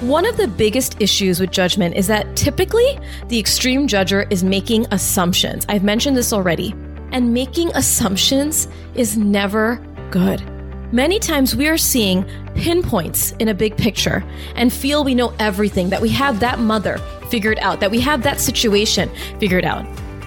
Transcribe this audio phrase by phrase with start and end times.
[0.00, 2.98] One of the biggest issues with judgment is that typically
[3.28, 5.64] the extreme judger is making assumptions.
[5.70, 6.74] I've mentioned this already.
[7.12, 9.76] And making assumptions is never
[10.10, 10.42] good.
[10.92, 14.22] Many times we are seeing pinpoints in a big picture
[14.54, 16.98] and feel we know everything, that we have that mother
[17.30, 19.86] figured out, that we have that situation figured out,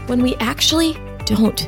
[0.09, 1.67] when we actually don't.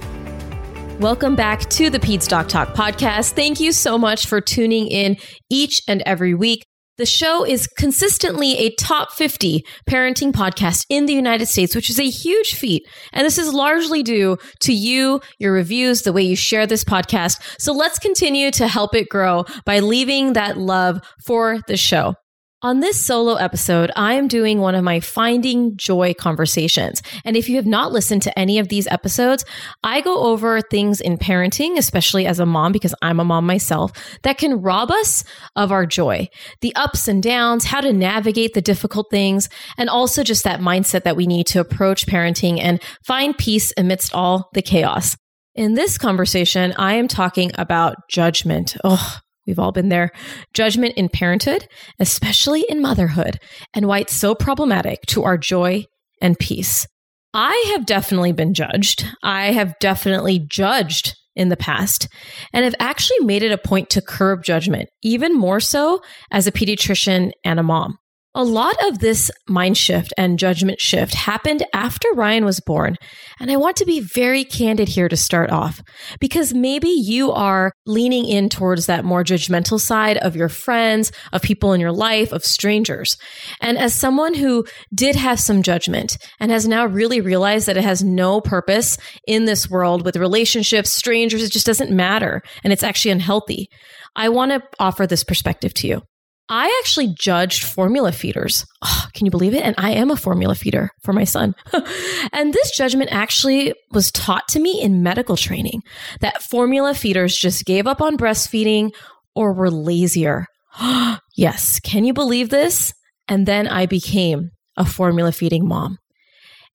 [0.99, 3.33] Welcome back to the Doc Talk podcast.
[3.33, 5.17] Thank you so much for tuning in
[5.51, 6.65] each and every week.
[6.97, 11.99] The show is consistently a top 50 parenting podcast in the United States, which is
[11.99, 12.85] a huge feat.
[13.13, 17.41] And this is largely due to you, your reviews, the way you share this podcast.
[17.59, 22.15] So let's continue to help it grow by leaving that love for the show.
[22.63, 27.01] On this solo episode, I am doing one of my finding joy conversations.
[27.25, 29.43] And if you have not listened to any of these episodes,
[29.83, 33.93] I go over things in parenting, especially as a mom, because I'm a mom myself,
[34.21, 35.23] that can rob us
[35.55, 36.27] of our joy.
[36.61, 41.01] The ups and downs, how to navigate the difficult things, and also just that mindset
[41.01, 45.17] that we need to approach parenting and find peace amidst all the chaos.
[45.55, 48.77] In this conversation, I am talking about judgment.
[48.83, 50.11] Oh, We've all been there.
[50.53, 51.67] Judgment in parenthood,
[51.99, 53.39] especially in motherhood,
[53.73, 55.85] and why it's so problematic to our joy
[56.21, 56.87] and peace.
[57.33, 59.05] I have definitely been judged.
[59.23, 62.07] I have definitely judged in the past
[62.53, 66.51] and have actually made it a point to curb judgment, even more so as a
[66.51, 67.97] pediatrician and a mom.
[68.33, 72.95] A lot of this mind shift and judgment shift happened after Ryan was born.
[73.41, 75.81] And I want to be very candid here to start off
[76.21, 81.41] because maybe you are leaning in towards that more judgmental side of your friends, of
[81.41, 83.17] people in your life, of strangers.
[83.59, 84.63] And as someone who
[84.95, 88.97] did have some judgment and has now really realized that it has no purpose
[89.27, 93.67] in this world with relationships, strangers, it just doesn't matter and it's actually unhealthy.
[94.15, 96.01] I want to offer this perspective to you.
[96.49, 98.65] I actually judged formula feeders.
[98.81, 99.63] Oh, can you believe it?
[99.63, 101.55] And I am a formula feeder for my son.
[102.33, 105.81] and this judgment actually was taught to me in medical training
[106.19, 108.91] that formula feeders just gave up on breastfeeding
[109.33, 110.45] or were lazier.
[111.35, 112.93] yes, can you believe this?
[113.27, 115.97] And then I became a formula feeding mom.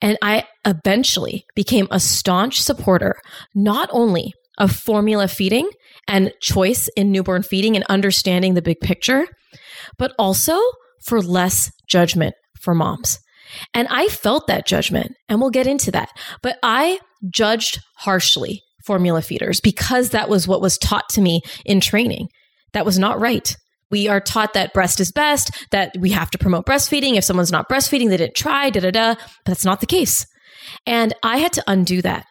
[0.00, 3.16] And I eventually became a staunch supporter,
[3.54, 5.68] not only of formula feeding
[6.08, 9.26] and choice in newborn feeding and understanding the big picture,
[9.98, 10.58] but also
[11.04, 13.18] for less judgment for moms.
[13.74, 16.10] And I felt that judgment, and we'll get into that.
[16.42, 16.98] But I
[17.30, 22.28] judged harshly formula feeders because that was what was taught to me in training.
[22.72, 23.56] That was not right.
[23.90, 27.16] We are taught that breast is best, that we have to promote breastfeeding.
[27.16, 29.14] If someone's not breastfeeding, they didn't try, da da da.
[29.14, 30.26] But that's not the case.
[30.86, 32.26] And I had to undo that.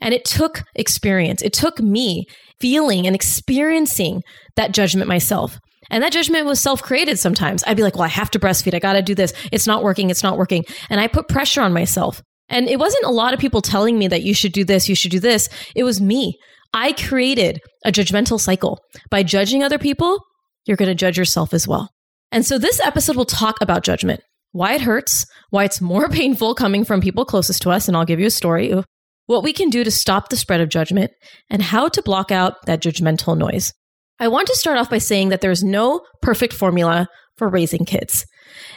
[0.00, 1.40] And it took experience.
[1.40, 2.26] It took me
[2.60, 4.22] feeling and experiencing
[4.56, 5.58] that judgment myself.
[5.90, 7.64] And that judgment was self created sometimes.
[7.66, 8.74] I'd be like, well, I have to breastfeed.
[8.74, 9.32] I got to do this.
[9.52, 10.10] It's not working.
[10.10, 10.64] It's not working.
[10.90, 12.22] And I put pressure on myself.
[12.48, 14.94] And it wasn't a lot of people telling me that you should do this, you
[14.94, 15.48] should do this.
[15.74, 16.38] It was me.
[16.72, 18.78] I created a judgmental cycle.
[19.10, 20.18] By judging other people,
[20.66, 21.90] you're going to judge yourself as well.
[22.30, 24.20] And so this episode will talk about judgment,
[24.52, 27.88] why it hurts, why it's more painful coming from people closest to us.
[27.88, 28.84] And I'll give you a story of
[29.26, 31.10] what we can do to stop the spread of judgment
[31.50, 33.72] and how to block out that judgmental noise.
[34.18, 38.26] I want to start off by saying that there's no perfect formula for raising kids.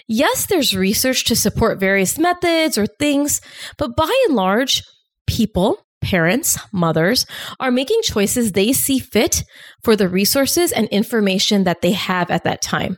[0.07, 3.41] Yes, there's research to support various methods or things,
[3.77, 4.83] but by and large,
[5.27, 7.25] people, parents, mothers
[7.59, 9.43] are making choices they see fit
[9.83, 12.97] for the resources and information that they have at that time.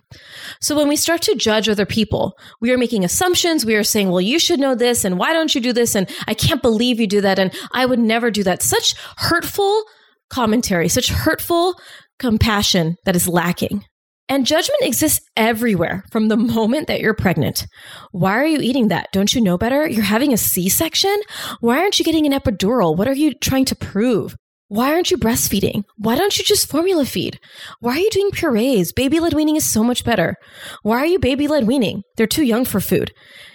[0.61, 3.65] So when we start to judge other people, we are making assumptions.
[3.65, 5.03] We are saying, well, you should know this.
[5.03, 5.95] And why don't you do this?
[5.95, 7.39] And I can't believe you do that.
[7.39, 8.61] And I would never do that.
[8.61, 9.83] Such hurtful
[10.29, 11.75] commentary, such hurtful
[12.19, 13.85] compassion that is lacking.
[14.29, 17.67] And judgment exists everywhere from the moment that you're pregnant.
[18.11, 19.09] Why are you eating that?
[19.11, 19.87] Don't you know better?
[19.87, 21.15] You're having a C section?
[21.59, 22.95] Why aren't you getting an epidural?
[22.95, 24.35] What are you trying to prove?
[24.69, 25.83] Why aren't you breastfeeding?
[25.97, 27.37] Why don't you just formula feed?
[27.79, 28.93] Why are you doing purees?
[28.93, 30.35] Baby led weaning is so much better.
[30.81, 32.01] Why are you baby led weaning?
[32.17, 33.11] They're too young for food.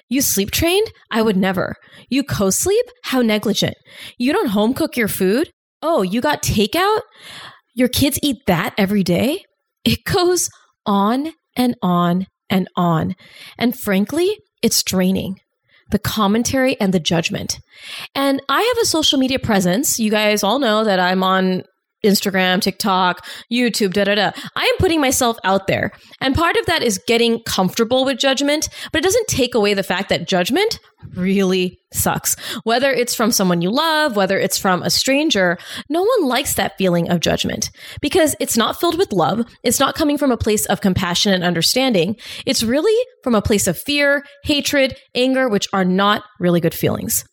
[0.09, 0.93] You sleep trained?
[1.11, 1.75] I would never.
[2.09, 2.87] You co sleep?
[3.05, 3.75] How negligent.
[4.19, 5.51] You don't home cook your food?
[5.83, 7.01] Oh, you got takeout?
[7.79, 9.45] Your kids eat that every day?
[9.85, 10.51] It goes
[10.85, 13.15] on and on and on.
[13.57, 15.39] And frankly, it's draining
[15.93, 17.61] the commentary and the judgment.
[18.17, 20.01] And I have a social media presence.
[20.01, 21.63] You guys all know that I'm on
[22.05, 24.31] Instagram, TikTok, YouTube, da da da.
[24.57, 25.91] I am putting myself out there.
[26.21, 29.83] And part of that is getting comfortable with judgment, but it doesn't take away the
[29.83, 30.79] fact that judgment
[31.15, 32.37] really sucks.
[32.65, 35.59] Whether it's from someone you love, whether it's from a stranger,
[35.89, 39.45] no one likes that feeling of judgment because it's not filled with love.
[39.63, 42.17] It's not coming from a place of compassion and understanding.
[42.47, 47.25] It's really from a place of fear, hatred, anger, which are not really good feelings.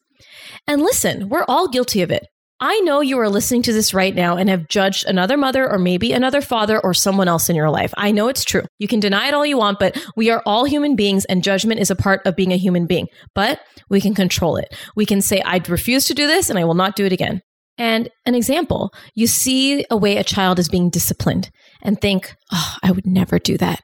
[0.67, 2.25] And listen, we're all guilty of it.
[2.61, 5.77] I know you are listening to this right now and have judged another mother or
[5.77, 7.93] maybe another father or someone else in your life.
[7.97, 8.63] I know it's true.
[8.79, 11.81] You can deny it all you want, but we are all human beings and judgment
[11.81, 13.07] is a part of being a human being.
[13.33, 13.59] But
[13.89, 14.73] we can control it.
[14.95, 17.41] We can say, I refuse to do this and I will not do it again.
[17.77, 21.51] And an example, you see a way a child is being disciplined
[21.81, 23.81] and think, oh, I would never do that.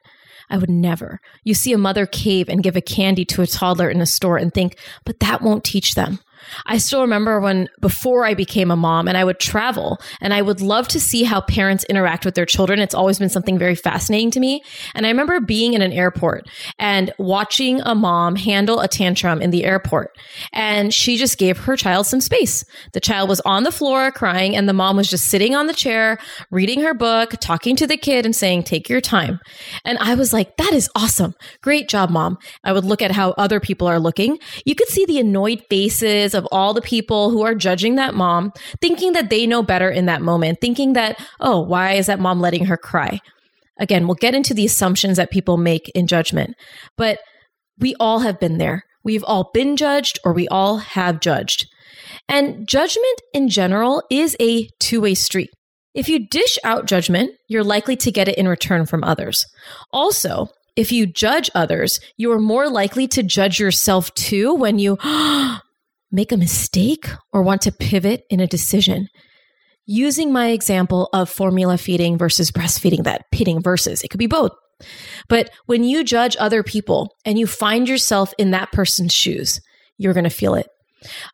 [0.49, 1.19] I would never.
[1.43, 4.37] You see a mother cave and give a candy to a toddler in a store
[4.37, 6.19] and think, but that won't teach them.
[6.65, 10.41] I still remember when before I became a mom and I would travel and I
[10.41, 12.79] would love to see how parents interact with their children.
[12.79, 14.63] It's always been something very fascinating to me.
[14.95, 16.47] And I remember being in an airport
[16.79, 20.17] and watching a mom handle a tantrum in the airport.
[20.53, 22.65] And she just gave her child some space.
[22.93, 25.73] The child was on the floor crying and the mom was just sitting on the
[25.73, 26.17] chair,
[26.49, 29.39] reading her book, talking to the kid and saying, take your time.
[29.85, 31.35] And I was like, that is awesome.
[31.61, 32.37] Great job, mom.
[32.63, 34.39] I would look at how other people are looking.
[34.65, 38.51] You could see the annoyed faces of all the people who are judging that mom,
[38.81, 42.39] thinking that they know better in that moment, thinking that, oh, why is that mom
[42.39, 43.19] letting her cry?
[43.79, 46.55] Again, we'll get into the assumptions that people make in judgment,
[46.97, 47.19] but
[47.79, 48.83] we all have been there.
[49.03, 51.67] We've all been judged or we all have judged.
[52.29, 55.49] And judgment in general is a two way street.
[55.93, 59.45] If you dish out judgment, you're likely to get it in return from others.
[59.91, 64.97] Also, if you judge others, you are more likely to judge yourself too when you
[66.11, 69.07] make a mistake or want to pivot in a decision.
[69.85, 74.51] Using my example of formula feeding versus breastfeeding, that pitting versus, it could be both.
[75.27, 79.59] But when you judge other people and you find yourself in that person's shoes,
[79.97, 80.67] you're going to feel it.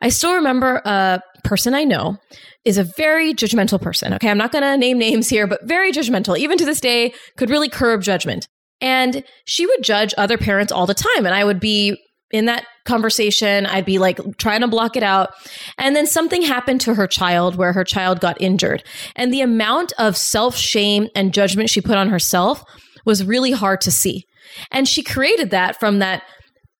[0.01, 2.17] I still remember a person I know
[2.63, 4.13] is a very judgmental person.
[4.13, 6.37] Okay, I'm not going to name names here, but very judgmental.
[6.37, 8.47] Even to this day, could really curb judgment.
[8.79, 11.25] And she would judge other parents all the time.
[11.25, 12.01] And I would be
[12.31, 13.65] in that conversation.
[13.65, 15.29] I'd be like trying to block it out.
[15.77, 18.83] And then something happened to her child where her child got injured.
[19.15, 22.63] And the amount of self shame and judgment she put on herself
[23.05, 24.23] was really hard to see.
[24.71, 26.23] And she created that from that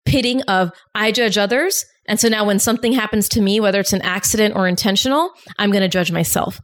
[0.05, 1.85] pitting of I judge others.
[2.07, 5.71] And so now when something happens to me, whether it's an accident or intentional, I'm
[5.71, 6.59] going to judge myself.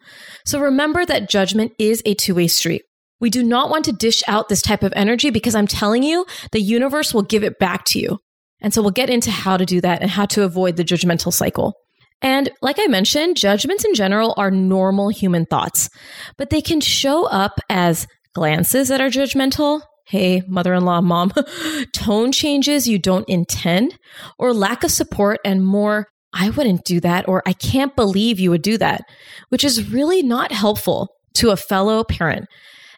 [0.45, 2.83] So remember that judgment is a two way street.
[3.19, 6.25] We do not want to dish out this type of energy because I'm telling you,
[6.51, 8.19] the universe will give it back to you.
[8.63, 11.31] And so we'll get into how to do that and how to avoid the judgmental
[11.31, 11.73] cycle.
[12.21, 15.89] And like I mentioned, judgments in general are normal human thoughts,
[16.37, 19.81] but they can show up as glances that are judgmental.
[20.07, 21.33] Hey, mother in law, mom,
[21.93, 23.97] tone changes you don't intend,
[24.39, 28.49] or lack of support and more, I wouldn't do that, or I can't believe you
[28.49, 29.01] would do that,
[29.49, 32.47] which is really not helpful to a fellow parent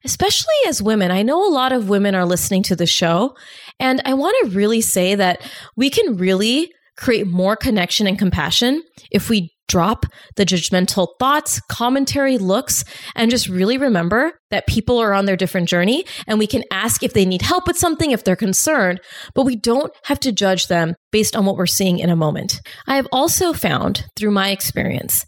[0.05, 1.11] especially as women.
[1.11, 3.35] I know a lot of women are listening to the show,
[3.79, 5.41] and I want to really say that
[5.75, 10.05] we can really create more connection and compassion if we drop
[10.35, 12.83] the judgmental thoughts, commentary, looks,
[13.15, 17.03] and just really remember that people are on their different journey and we can ask
[17.03, 19.01] if they need help with something, if they're concerned,
[19.33, 22.61] but we don't have to judge them based on what we're seeing in a moment.
[22.87, 25.25] I have also found through my experience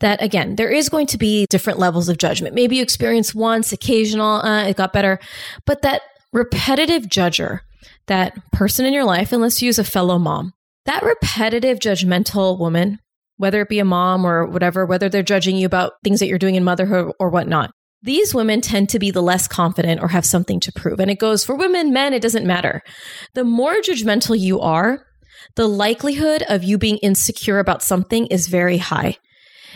[0.00, 2.54] that again, there is going to be different levels of judgment.
[2.54, 5.18] Maybe you experience once, occasional, uh, it got better,
[5.66, 6.02] but that
[6.32, 7.60] repetitive judger,
[8.06, 10.52] that person in your life, and let's use a fellow mom,
[10.86, 12.98] that repetitive judgmental woman,
[13.38, 16.38] whether it be a mom or whatever, whether they're judging you about things that you're
[16.38, 17.70] doing in motherhood or whatnot,
[18.02, 21.00] these women tend to be the less confident or have something to prove.
[21.00, 22.82] And it goes for women, men, it doesn't matter.
[23.34, 25.04] The more judgmental you are,
[25.56, 29.16] the likelihood of you being insecure about something is very high.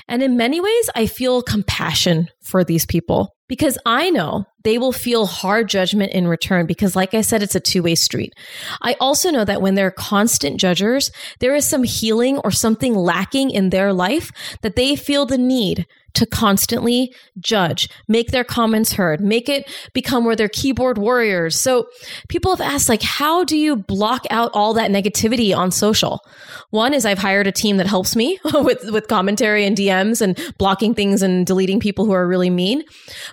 [0.08, 4.92] And in many ways, I feel compassion for these people because I know they will
[4.92, 8.32] feel hard judgment in return because like I said it's a two-way street.
[8.80, 13.50] I also know that when they're constant judgers, there is some healing or something lacking
[13.50, 14.32] in their life
[14.62, 20.24] that they feel the need to constantly judge, make their comments heard, make it become
[20.24, 21.58] where they're keyboard warriors.
[21.58, 21.88] So
[22.28, 26.20] people have asked, like, how do you block out all that negativity on social?
[26.70, 30.38] One is I've hired a team that helps me with, with commentary and DMs and
[30.58, 32.82] blocking things and deleting people who are really mean.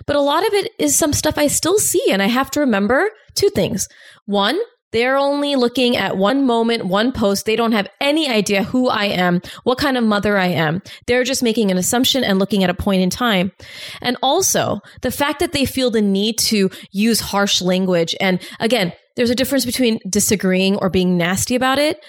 [0.06, 2.04] But a lot of it is some stuff I still see.
[2.10, 3.88] And I have to remember two things.
[4.26, 4.58] One,
[4.92, 7.46] they're only looking at one moment, one post.
[7.46, 10.82] They don't have any idea who I am, what kind of mother I am.
[11.06, 13.52] They're just making an assumption and looking at a point in time.
[14.00, 18.14] And also the fact that they feel the need to use harsh language.
[18.20, 22.02] And again, there's a difference between disagreeing or being nasty about it.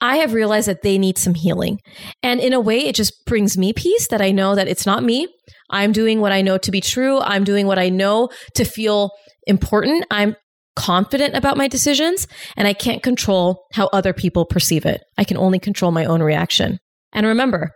[0.00, 1.80] I have realized that they need some healing.
[2.22, 5.02] And in a way, it just brings me peace that I know that it's not
[5.02, 5.26] me.
[5.70, 7.18] I'm doing what I know to be true.
[7.20, 9.10] I'm doing what I know to feel
[9.46, 10.04] important.
[10.10, 10.36] I'm
[10.76, 15.02] confident about my decisions and I can't control how other people perceive it.
[15.18, 16.78] I can only control my own reaction.
[17.12, 17.72] And remember,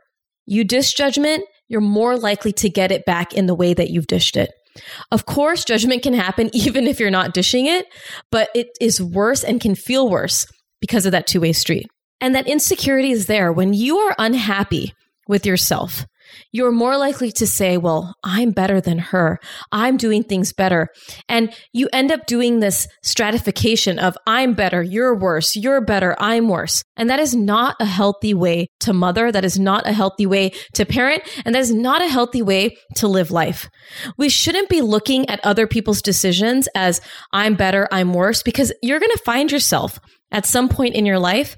[0.46, 4.06] you dish judgment, you're more likely to get it back in the way that you've
[4.06, 4.50] dished it.
[5.10, 7.86] Of course, judgment can happen even if you're not dishing it,
[8.30, 10.46] but it is worse and can feel worse
[10.80, 11.86] because of that two way street.
[12.20, 14.92] And that insecurity is there when you are unhappy
[15.26, 16.04] with yourself
[16.52, 19.38] you're more likely to say, well, I'm better than her.
[19.72, 20.88] I'm doing things better.
[21.28, 26.48] And you end up doing this stratification of I'm better, you're worse, you're better, I'm
[26.48, 26.82] worse.
[26.96, 29.32] And that is not a healthy way to mother.
[29.32, 31.22] That is not a healthy way to parent.
[31.44, 33.68] And that is not a healthy way to live life.
[34.16, 37.00] We shouldn't be looking at other people's decisions as
[37.32, 39.98] I'm better, I'm worse, because you're going to find yourself
[40.30, 41.56] at some point in your life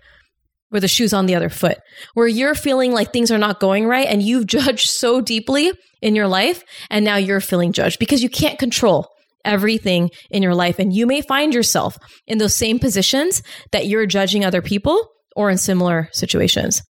[0.73, 1.79] where the shoe's on the other foot,
[2.15, 6.17] where you're feeling like things are not going right and you've judged so deeply in
[6.17, 9.09] your life and now you're feeling judged because you can't control
[9.45, 10.79] everything in your life.
[10.79, 15.51] And you may find yourself in those same positions that you're judging other people or
[15.51, 16.81] in similar situations.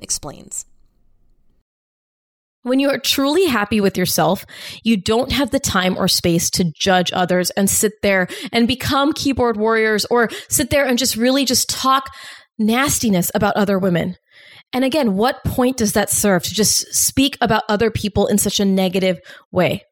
[0.00, 0.66] Explains.
[2.64, 4.46] When you are truly happy with yourself,
[4.84, 9.12] you don't have the time or space to judge others and sit there and become
[9.12, 12.10] keyboard warriors or sit there and just really just talk
[12.58, 14.16] nastiness about other women.
[14.72, 18.60] And again, what point does that serve to just speak about other people in such
[18.60, 19.18] a negative
[19.50, 19.82] way?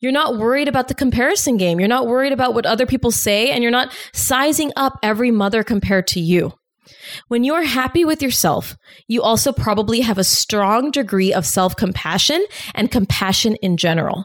[0.00, 1.78] You're not worried about the comparison game.
[1.78, 5.62] You're not worried about what other people say, and you're not sizing up every mother
[5.62, 6.52] compared to you.
[7.28, 8.76] When you're happy with yourself,
[9.08, 12.44] you also probably have a strong degree of self compassion
[12.74, 14.24] and compassion in general.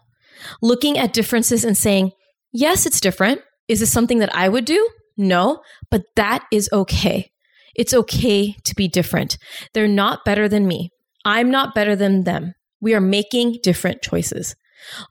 [0.62, 2.12] Looking at differences and saying,
[2.52, 3.42] yes, it's different.
[3.68, 4.88] Is this something that I would do?
[5.18, 7.32] No, but that is okay.
[7.76, 9.38] It's okay to be different.
[9.74, 10.90] They're not better than me.
[11.26, 12.54] I'm not better than them.
[12.82, 14.56] We are making different choices.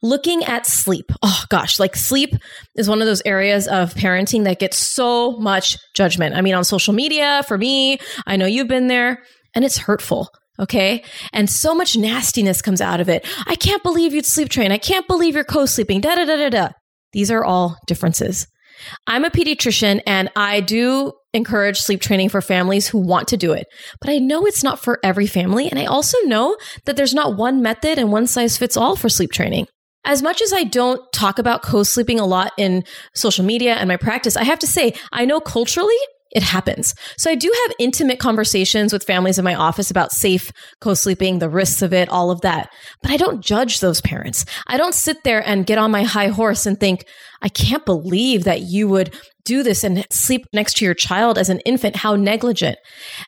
[0.01, 1.11] Looking at sleep.
[1.21, 2.35] Oh gosh, like sleep
[2.75, 6.35] is one of those areas of parenting that gets so much judgment.
[6.35, 10.29] I mean, on social media, for me, I know you've been there, and it's hurtful.
[10.59, 11.03] Okay.
[11.33, 13.27] And so much nastiness comes out of it.
[13.45, 14.71] I can't believe you'd sleep train.
[14.71, 16.01] I can't believe you're co sleeping.
[16.01, 16.69] Da da da da da.
[17.11, 18.47] These are all differences.
[19.07, 23.53] I'm a pediatrician and I do encourage sleep training for families who want to do
[23.53, 23.67] it.
[23.99, 25.69] But I know it's not for every family.
[25.69, 29.09] And I also know that there's not one method and one size fits all for
[29.09, 29.67] sleep training.
[30.05, 33.87] As much as I don't talk about co sleeping a lot in social media and
[33.87, 35.95] my practice, I have to say, I know culturally
[36.35, 36.93] it happens.
[37.17, 40.51] So I do have intimate conversations with families in my office about safe
[40.81, 42.69] co-sleeping, the risks of it, all of that.
[43.01, 44.45] But I don't judge those parents.
[44.67, 47.05] I don't sit there and get on my high horse and think,
[47.41, 49.15] I can't believe that you would
[49.45, 51.95] do this and sleep next to your child as an infant.
[51.95, 52.77] How negligent.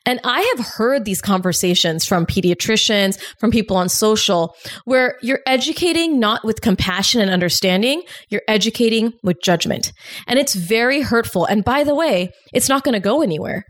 [0.04, 6.20] And I have heard these conversations from pediatricians, from people on social, where you're educating
[6.20, 9.92] not with compassion and understanding, you're educating with judgment.
[10.26, 11.44] And it's very hurtful.
[11.46, 13.64] And by the way, it's not going to go anywhere.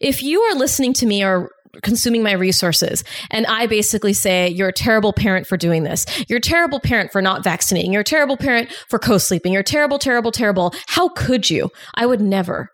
[0.00, 1.50] If you are listening to me or
[1.82, 3.02] consuming my resources.
[3.30, 6.06] And I basically say, you're a terrible parent for doing this.
[6.28, 7.92] You're a terrible parent for not vaccinating.
[7.92, 9.52] You're a terrible parent for co sleeping.
[9.52, 10.74] You're terrible, terrible, terrible.
[10.88, 11.70] How could you?
[11.94, 12.70] I would never.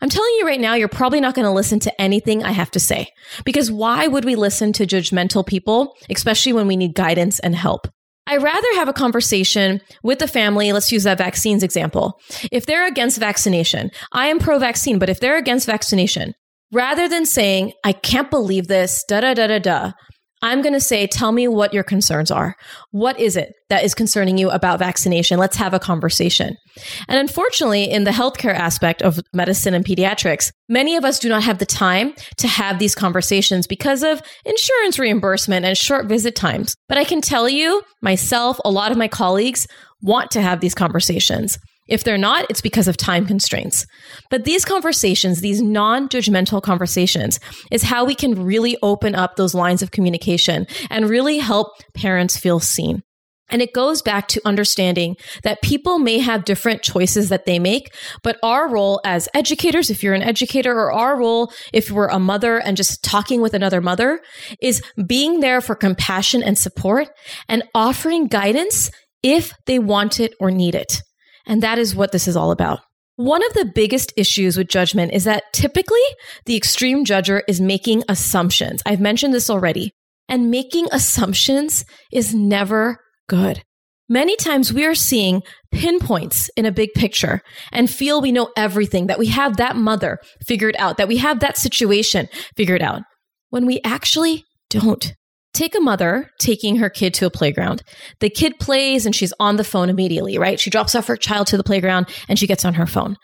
[0.00, 2.70] I'm telling you right now, you're probably not going to listen to anything I have
[2.72, 3.08] to say.
[3.44, 7.86] Because why would we listen to judgmental people, especially when we need guidance and help?
[8.26, 10.72] I rather have a conversation with the family.
[10.72, 12.20] Let's use that vaccines example.
[12.52, 16.34] If they're against vaccination, I am pro vaccine, but if they're against vaccination,
[16.72, 19.92] rather than saying, I can't believe this, da da da da da,
[20.42, 22.54] I'm going to say, tell me what your concerns are.
[22.92, 25.38] What is it that is concerning you about vaccination?
[25.38, 26.56] Let's have a conversation.
[27.08, 31.42] And unfortunately, in the healthcare aspect of medicine and pediatrics, many of us do not
[31.42, 36.74] have the time to have these conversations because of insurance reimbursement and short visit times.
[36.88, 39.66] But I can tell you, myself, a lot of my colleagues
[40.00, 41.58] want to have these conversations.
[41.90, 43.84] If they're not, it's because of time constraints.
[44.30, 49.54] But these conversations, these non judgmental conversations, is how we can really open up those
[49.54, 53.02] lines of communication and really help parents feel seen.
[53.50, 57.92] And it goes back to understanding that people may have different choices that they make,
[58.22, 62.20] but our role as educators, if you're an educator, or our role if we're a
[62.20, 64.20] mother and just talking with another mother,
[64.62, 67.08] is being there for compassion and support
[67.48, 68.92] and offering guidance
[69.24, 71.02] if they want it or need it.
[71.46, 72.80] And that is what this is all about.
[73.16, 76.00] One of the biggest issues with judgment is that typically
[76.46, 78.82] the extreme judger is making assumptions.
[78.86, 79.92] I've mentioned this already.
[80.28, 83.62] And making assumptions is never good.
[84.08, 89.06] Many times we are seeing pinpoints in a big picture and feel we know everything,
[89.08, 93.02] that we have that mother figured out, that we have that situation figured out,
[93.50, 95.14] when we actually don't.
[95.52, 97.82] Take a mother taking her kid to a playground.
[98.20, 100.60] The kid plays and she's on the phone immediately, right?
[100.60, 103.16] She drops off her child to the playground and she gets on her phone.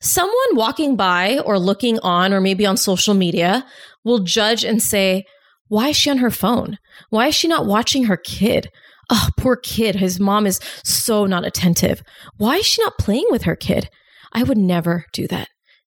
[0.00, 3.64] Someone walking by or looking on or maybe on social media
[4.04, 5.24] will judge and say,
[5.68, 6.78] why is she on her phone?
[7.08, 8.68] Why is she not watching her kid?
[9.08, 9.96] Oh, poor kid.
[9.96, 12.02] His mom is so not attentive.
[12.36, 13.88] Why is she not playing with her kid?
[14.32, 15.48] I would never do that.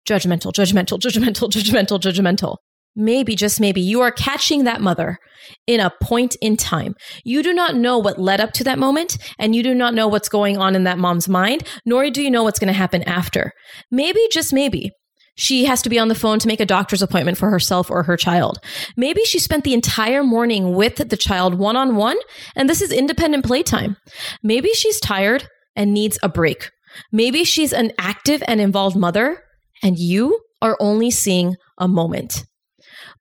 [0.09, 2.57] Judgmental, judgmental, judgmental, judgmental, judgmental
[3.01, 5.19] maybe, just maybe, you are catching that mother
[5.67, 6.95] in a point in time.
[7.25, 10.07] You do not know what led up to that moment, and you do not know
[10.07, 13.03] what's going on in that mom's mind, nor do you know what's going to happen
[13.05, 13.53] after.
[13.91, 14.91] Maybe, just maybe,
[15.37, 18.03] she has to be on the phone to make a doctor's appointment for herself or
[18.03, 18.59] her child.
[18.97, 22.19] Maybe she spent the entire morning with the child one on one,
[22.55, 23.97] and this is independent playtime.
[24.43, 26.71] Maybe she's tired and needs a break.
[27.11, 29.43] Maybe she's an active and involved mother,
[29.83, 32.45] and you are only seeing a moment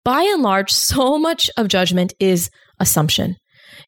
[0.09, 3.35] by and large, so much of judgment is assumption.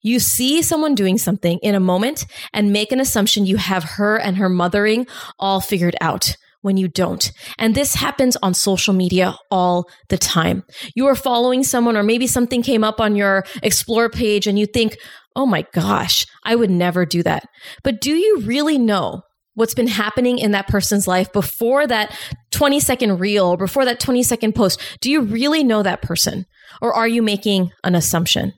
[0.03, 4.19] You see someone doing something in a moment and make an assumption you have her
[4.19, 5.07] and her mothering
[5.39, 7.31] all figured out when you don't.
[7.57, 10.63] And this happens on social media all the time.
[10.93, 14.67] You are following someone, or maybe something came up on your explore page and you
[14.67, 14.97] think,
[15.36, 17.47] oh my gosh, I would never do that.
[17.84, 22.15] But do you really know what's been happening in that person's life before that
[22.51, 24.79] 20 second reel, before that 20 second post.
[25.01, 26.45] Do you really know that person?
[26.81, 28.53] Or are you making an assumption?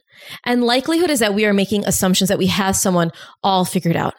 [0.45, 3.11] And likelihood is that we are making assumptions that we have someone
[3.43, 4.13] all figured out.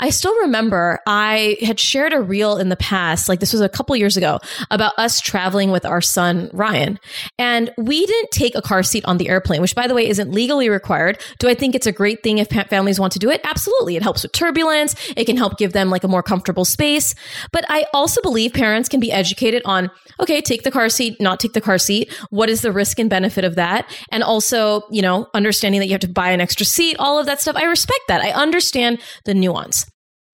[0.00, 3.68] I still remember I had shared a reel in the past, like this was a
[3.68, 4.38] couple years ago,
[4.70, 6.98] about us traveling with our son Ryan.
[7.38, 10.32] And we didn't take a car seat on the airplane, which by the way isn't
[10.32, 11.20] legally required.
[11.38, 13.40] Do I think it's a great thing if families want to do it?
[13.44, 13.96] Absolutely.
[13.96, 14.94] It helps with turbulence.
[15.16, 17.14] It can help give them like a more comfortable space.
[17.52, 21.40] But I also believe parents can be educated on, okay, take the car seat, not
[21.40, 22.12] take the car seat.
[22.30, 23.90] What is the risk and benefit of that?
[24.10, 27.26] And also, you know, understanding that you have to buy an extra seat, all of
[27.26, 27.56] that stuff.
[27.56, 28.20] I respect that.
[28.20, 29.67] I understand the nuance.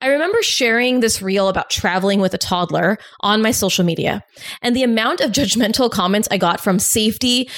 [0.04, 4.20] I remember sharing this reel about traveling with a toddler on my social media,
[4.60, 7.48] and the amount of judgmental comments I got from safety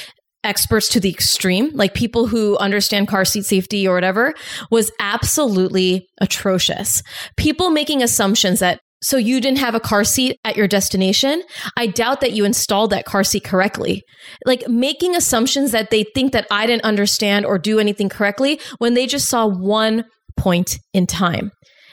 [0.45, 4.33] experts to the extreme, like people who understand car seat safety or whatever,
[4.71, 7.03] was absolutely atrocious.
[7.37, 11.43] People making assumptions that so you didn't have a car seat at your destination.
[11.77, 14.05] I doubt that you installed that car seat correctly.
[14.45, 18.95] Like making assumptions that they think that I didn't understand or do anything correctly when
[18.95, 20.05] they just saw one
[20.37, 21.51] point in time.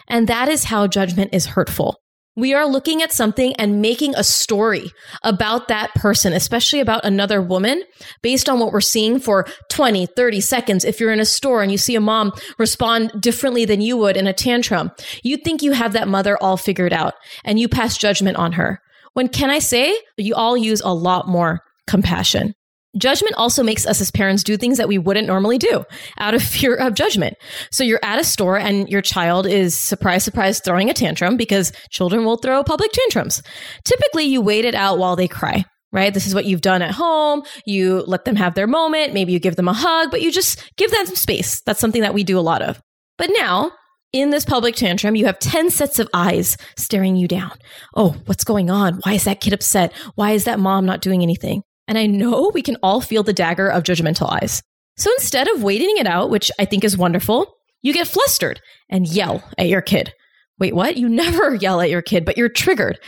[0.08, 1.98] And that is how judgment is hurtful.
[2.36, 4.90] We are looking at something and making a story
[5.22, 7.84] about that person, especially about another woman,
[8.24, 10.84] based on what we're seeing for 20, 30 seconds.
[10.84, 14.18] If you're in a store and you see a mom respond differently than you would
[14.18, 14.90] in a tantrum,
[15.22, 17.14] you think you have that mother all figured out
[17.46, 18.80] and you pass judgment on her.
[19.14, 22.56] When can I say you all use a lot more compassion?
[22.98, 25.84] Judgment also makes us as parents do things that we wouldn't normally do
[26.20, 27.36] out of fear of judgment.
[27.72, 31.72] So you're at a store and your child is surprise, surprise throwing a tantrum because
[31.90, 33.42] children will throw public tantrums.
[33.84, 36.14] Typically you wait it out while they cry, right?
[36.14, 37.44] This is what you've done at home.
[37.66, 39.14] You let them have their moment.
[39.14, 41.62] Maybe you give them a hug, but you just give them some space.
[41.62, 42.80] That's something that we do a lot of.
[43.18, 43.72] But now
[44.12, 47.52] in this public tantrum, you have 10 sets of eyes staring you down.
[47.96, 49.00] Oh, what's going on?
[49.04, 49.92] Why is that kid upset?
[50.14, 51.64] Why is that mom not doing anything?
[51.88, 54.62] And I know we can all feel the dagger of judgmental eyes.
[54.98, 59.08] So instead of waiting it out, which I think is wonderful, you get flustered and
[59.08, 60.14] yell at your kid.
[60.60, 60.98] Wait, what?
[60.98, 63.00] You never yell at your kid, but you're triggered.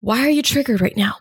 [0.00, 1.16] Why are you triggered right now?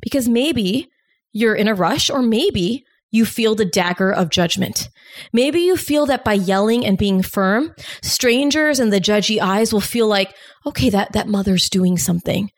[0.00, 0.88] Because maybe
[1.32, 4.88] you're in a rush, or maybe you feel the dagger of judgment.
[5.32, 9.80] Maybe you feel that by yelling and being firm, strangers and the judgy eyes will
[9.80, 10.34] feel like,
[10.66, 12.50] okay, that, that mother's doing something.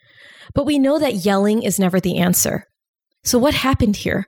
[0.54, 2.64] But we know that yelling is never the answer.
[3.24, 4.26] So, what happened here?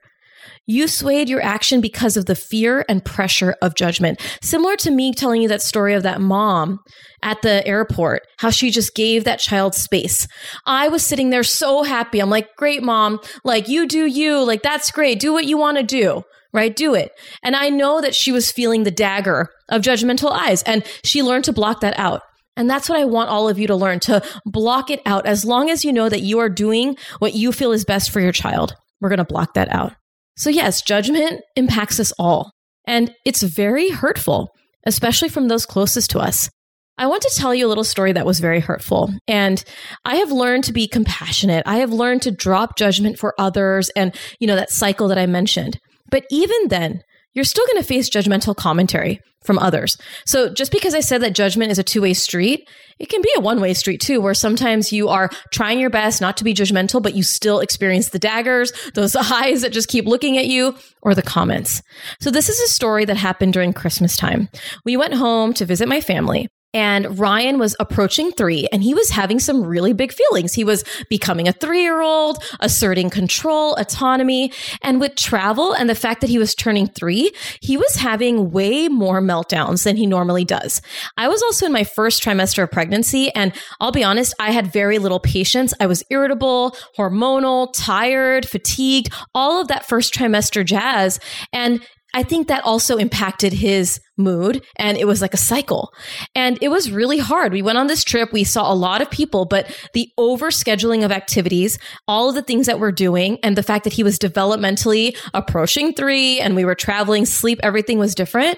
[0.65, 4.21] You swayed your action because of the fear and pressure of judgment.
[4.41, 6.79] Similar to me telling you that story of that mom
[7.21, 10.25] at the airport, how she just gave that child space.
[10.65, 12.19] I was sitting there so happy.
[12.19, 13.19] I'm like, great, mom.
[13.43, 14.41] Like, you do you.
[14.43, 15.19] Like, that's great.
[15.19, 16.73] Do what you want to do, right?
[16.73, 17.11] Do it.
[17.43, 21.45] And I know that she was feeling the dagger of judgmental eyes and she learned
[21.45, 22.21] to block that out.
[22.55, 25.43] And that's what I want all of you to learn to block it out as
[25.43, 28.31] long as you know that you are doing what you feel is best for your
[28.31, 28.75] child.
[29.03, 29.93] We're going to block that out.
[30.37, 32.51] So, yes, judgment impacts us all,
[32.87, 34.49] and it's very hurtful,
[34.85, 36.49] especially from those closest to us.
[36.97, 39.11] I want to tell you a little story that was very hurtful.
[39.27, 39.63] And
[40.05, 41.63] I have learned to be compassionate.
[41.65, 45.25] I have learned to drop judgment for others and, you know, that cycle that I
[45.25, 45.79] mentioned.
[46.09, 47.01] But even then,
[47.33, 49.97] you're still going to face judgmental commentary from others.
[50.25, 52.67] So just because I said that judgment is a two way street,
[52.99, 56.21] it can be a one way street too, where sometimes you are trying your best
[56.21, 60.05] not to be judgmental, but you still experience the daggers, those eyes that just keep
[60.05, 61.81] looking at you, or the comments.
[62.19, 64.49] So this is a story that happened during Christmas time.
[64.85, 66.47] We went home to visit my family.
[66.73, 70.53] And Ryan was approaching three and he was having some really big feelings.
[70.53, 74.51] He was becoming a three year old, asserting control, autonomy.
[74.81, 77.31] And with travel and the fact that he was turning three,
[77.61, 80.81] he was having way more meltdowns than he normally does.
[81.17, 83.29] I was also in my first trimester of pregnancy.
[83.35, 85.73] And I'll be honest, I had very little patience.
[85.79, 91.19] I was irritable, hormonal, tired, fatigued, all of that first trimester jazz.
[91.51, 95.91] And I think that also impacted his mood and it was like a cycle.
[96.35, 97.51] And it was really hard.
[97.51, 101.11] We went on this trip, we saw a lot of people, but the overscheduling of
[101.11, 105.17] activities, all of the things that we're doing, and the fact that he was developmentally
[105.33, 108.57] approaching three and we were traveling, sleep, everything was different,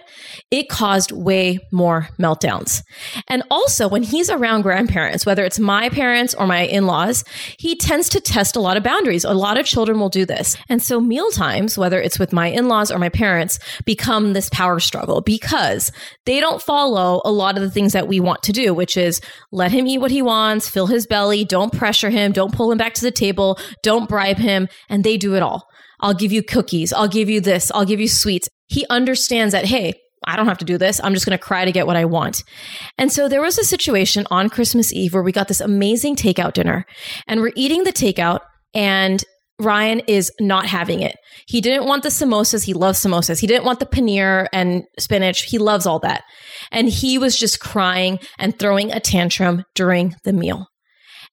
[0.52, 2.82] it caused way more meltdowns.
[3.30, 7.24] And also, when he's around grandparents, whether it's my parents or my in laws,
[7.58, 9.24] he tends to test a lot of boundaries.
[9.24, 10.58] A lot of children will do this.
[10.70, 14.50] And so, meal times, whether it's with my in laws or my parents, become this
[14.50, 15.22] power struggle
[16.25, 19.21] they don't follow a lot of the things that we want to do, which is
[19.51, 22.77] let him eat what he wants, fill his belly, don't pressure him, don't pull him
[22.77, 25.67] back to the table, don't bribe him, and they do it all.
[25.99, 28.49] I'll give you cookies, I'll give you this, I'll give you sweets.
[28.67, 29.93] He understands that, hey,
[30.27, 30.99] I don't have to do this.
[31.03, 32.43] I'm just going to cry to get what I want.
[32.97, 36.53] And so there was a situation on Christmas Eve where we got this amazing takeout
[36.53, 36.86] dinner
[37.27, 38.39] and we're eating the takeout
[38.73, 39.23] and
[39.60, 41.15] Ryan is not having it.
[41.48, 42.65] He didn't want the samosas.
[42.65, 43.39] He loves samosas.
[43.39, 45.44] He didn't want the paneer and spinach.
[45.44, 46.24] He loves all that.
[46.72, 50.68] And he was just crying and throwing a tantrum during the meal.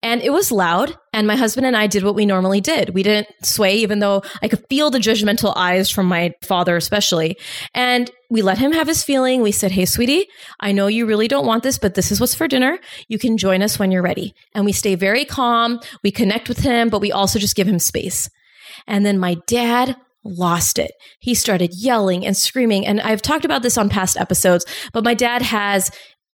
[0.02, 0.96] And it was loud.
[1.12, 2.90] And my husband and I did what we normally did.
[2.90, 7.36] We didn't sway, even though I could feel the judgmental eyes from my father, especially.
[7.72, 9.42] And we let him have his feeling.
[9.42, 10.26] We said, Hey, sweetie,
[10.58, 12.78] I know you really don't want this, but this is what's for dinner.
[13.06, 14.34] You can join us when you're ready.
[14.54, 15.78] And we stay very calm.
[16.02, 18.28] We connect with him, but we also just give him space.
[18.88, 20.92] And then my dad lost it.
[21.20, 22.86] He started yelling and screaming.
[22.86, 25.90] And I've talked about this on past episodes, but my dad has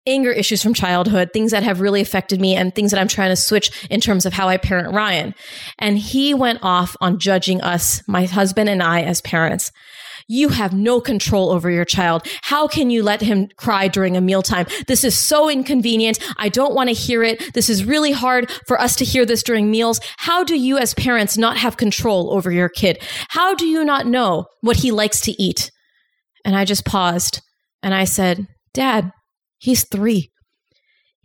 [0.07, 3.31] anger issues from childhood, things that have really affected me and things that I'm trying
[3.31, 5.35] to switch in terms of how I parent Ryan.
[5.79, 9.73] And he went off on judging us, my husband and I as parents.
[10.27, 12.27] You have no control over your child.
[12.43, 14.67] How can you let him cry during a mealtime?
[14.87, 16.19] This is so inconvenient.
[16.39, 17.53] I don't want to hear it.
[17.53, 20.01] This is really hard for us to hear this during meals.
[20.17, 23.03] How do you as parents not have control over your kid?
[23.29, 25.71] How do you not know what he likes to eat?
[26.45, 27.43] And I just paused
[27.83, 29.13] and I said, Dad,
[29.65, 30.31] He's three.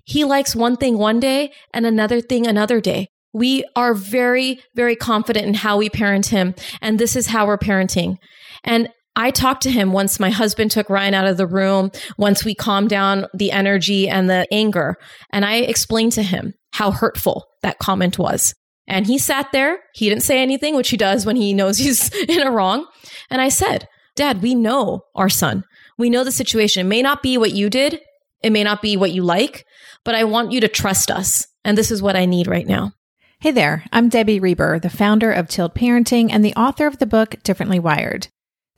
[0.05, 3.09] He likes one thing one day and another thing another day.
[3.33, 6.55] We are very, very confident in how we parent him.
[6.81, 8.15] And this is how we're parenting.
[8.63, 12.45] And I talked to him once my husband took Ryan out of the room, once
[12.45, 14.95] we calmed down the energy and the anger.
[15.31, 18.55] And I explained to him how hurtful that comment was.
[18.87, 19.79] And he sat there.
[19.93, 22.87] He didn't say anything, which he does when he knows he's in a wrong.
[23.29, 25.65] And I said, Dad, we know our son.
[25.97, 26.85] We know the situation.
[26.85, 27.99] It may not be what you did,
[28.41, 29.65] it may not be what you like,
[30.03, 31.47] but I want you to trust us.
[31.63, 32.93] And this is what I need right now.
[33.41, 37.05] Hey there, I'm Debbie Reber, the founder of Tilt Parenting and the author of the
[37.05, 38.27] book Differently Wired.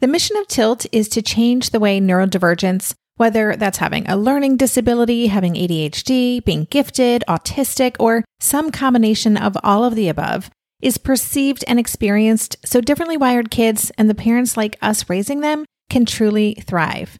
[0.02, 4.58] The mission of Tilt is to change the way neurodivergence, whether that's having a learning
[4.58, 10.50] disability, having ADHD, being gifted, autistic, or some combination of all of the above,
[10.82, 15.65] is perceived and experienced so differently wired kids and the parents like us raising them
[15.89, 17.19] can truly thrive.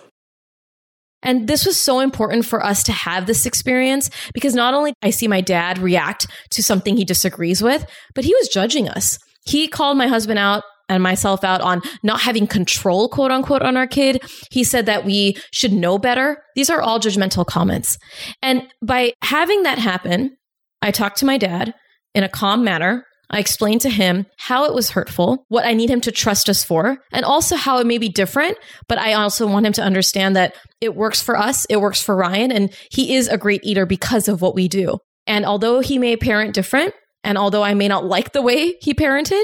[1.23, 5.09] And this was so important for us to have this experience because not only I
[5.09, 9.19] see my dad react to something he disagrees with, but he was judging us.
[9.45, 13.77] He called my husband out and myself out on not having control, quote unquote, on
[13.77, 14.21] our kid.
[14.51, 16.43] He said that we should know better.
[16.55, 17.97] These are all judgmental comments.
[18.41, 20.37] And by having that happen,
[20.81, 21.73] I talked to my dad
[22.13, 25.89] in a calm manner I explained to him how it was hurtful, what I need
[25.89, 28.57] him to trust us for, and also how it may be different.
[28.87, 32.15] But I also want him to understand that it works for us, it works for
[32.15, 34.99] Ryan, and he is a great eater because of what we do.
[35.27, 38.93] And although he may parent different, and although I may not like the way he
[38.93, 39.43] parented,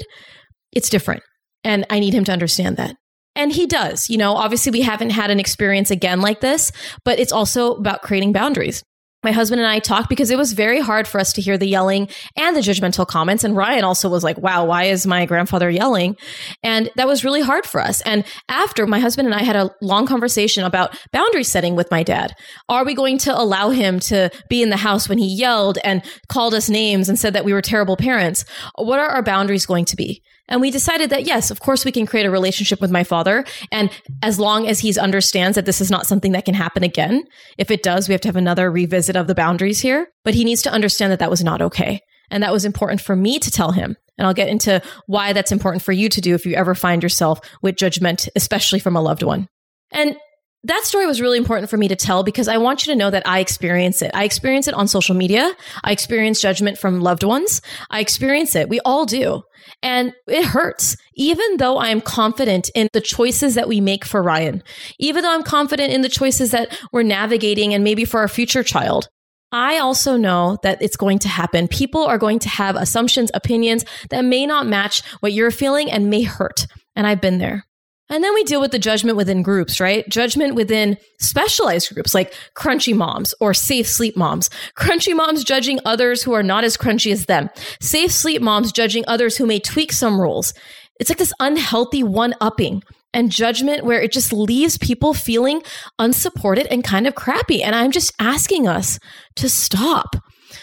[0.73, 1.23] it's different.
[1.63, 2.95] And I need him to understand that.
[3.35, 4.09] And he does.
[4.09, 6.71] You know, obviously, we haven't had an experience again like this,
[7.05, 8.83] but it's also about creating boundaries.
[9.27, 11.67] My husband and I talked because it was very hard for us to hear the
[11.67, 13.43] yelling and the judgmental comments.
[13.43, 16.15] And Ryan also was like, wow, why is my grandfather yelling?
[16.63, 17.99] And that was really hard for us.
[18.03, 22.03] And after my husband and I had a long conversation about boundary setting with my
[22.03, 22.35] dad.
[22.69, 26.01] Are we going to allow him to be in the house when he yelled and
[26.29, 28.45] called us names and said that we were terrible parents?
[28.75, 30.23] What are our boundaries going to be?
[30.47, 33.45] And we decided that yes, of course we can create a relationship with my father.
[33.71, 33.89] And
[34.23, 37.23] as long as he understands that this is not something that can happen again,
[37.57, 40.07] if it does, we have to have another revisit of the boundaries here.
[40.23, 42.01] But he needs to understand that that was not okay.
[42.29, 43.95] And that was important for me to tell him.
[44.17, 47.03] And I'll get into why that's important for you to do if you ever find
[47.03, 49.47] yourself with judgment, especially from a loved one.
[49.91, 50.17] And
[50.63, 53.09] that story was really important for me to tell because I want you to know
[53.09, 54.11] that I experience it.
[54.13, 55.51] I experience it on social media.
[55.83, 57.61] I experience judgment from loved ones.
[57.89, 58.67] I experience it.
[58.67, 59.43] We all do.
[59.83, 64.23] And it hurts, even though I am confident in the choices that we make for
[64.23, 64.63] Ryan,
[64.99, 68.63] even though I'm confident in the choices that we're navigating and maybe for our future
[68.63, 69.09] child.
[69.51, 71.69] I also know that it's going to happen.
[71.69, 76.09] People are going to have assumptions, opinions that may not match what you're feeling and
[76.09, 76.65] may hurt.
[76.95, 77.65] And I've been there.
[78.09, 80.07] And then we deal with the judgment within groups, right?
[80.07, 84.49] Judgment within specialized groups like crunchy moms or safe sleep moms.
[84.77, 87.49] Crunchy moms judging others who are not as crunchy as them.
[87.81, 90.53] Safe sleep moms judging others who may tweak some rules.
[90.99, 92.81] It's like this unhealthy one upping
[93.13, 95.61] and judgment where it just leaves people feeling
[95.99, 97.61] unsupported and kind of crappy.
[97.61, 98.99] And I'm just asking us
[99.35, 100.15] to stop,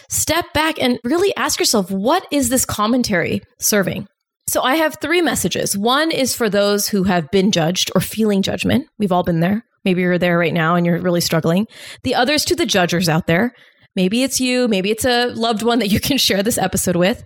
[0.08, 4.06] step back and really ask yourself, what is this commentary serving?
[4.46, 5.76] So I have three messages.
[5.76, 8.88] One is for those who have been judged or feeling judgment.
[8.98, 9.64] We've all been there.
[9.84, 11.66] Maybe you're there right now and you're really struggling.
[12.02, 13.52] The other is to the judgers out there.
[13.96, 17.22] Maybe it's you, maybe it's a loved one that you can share this episode with,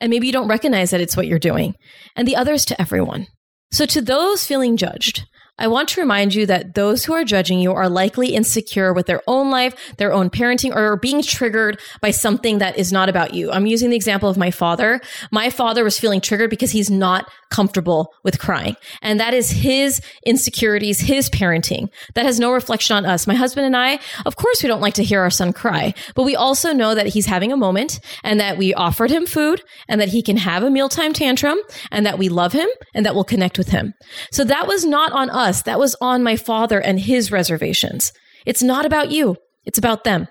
[0.00, 1.74] and maybe you don't recognize that it's what you're doing.
[2.14, 3.26] And the other is to everyone.
[3.70, 5.26] So to those feeling judged,
[5.58, 9.06] I want to remind you that those who are judging you are likely insecure with
[9.06, 13.08] their own life, their own parenting, or are being triggered by something that is not
[13.08, 13.50] about you.
[13.50, 15.00] I'm using the example of my father.
[15.30, 18.76] My father was feeling triggered because he's not comfortable with crying.
[19.00, 21.88] And that is his insecurities, his parenting.
[22.14, 23.26] That has no reflection on us.
[23.26, 26.24] My husband and I, of course, we don't like to hear our son cry, but
[26.24, 30.00] we also know that he's having a moment and that we offered him food and
[30.00, 31.58] that he can have a mealtime tantrum
[31.90, 33.94] and that we love him and that we'll connect with him.
[34.30, 35.62] So that was not on us us.
[35.62, 38.12] That was on my father and his reservations.
[38.44, 39.36] It's not about you.
[39.64, 40.28] It's about them.